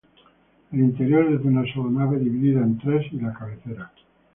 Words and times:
El 0.71 0.79
interior 0.79 1.31
es 1.31 1.43
de 1.43 1.47
una 1.47 1.63
sola 1.75 1.91
nave 1.91 2.17
dividida 2.17 2.61
en 2.61 2.79
tres 2.79 3.05
y 3.13 3.17
la 3.17 3.33
cabecera. 3.35 3.91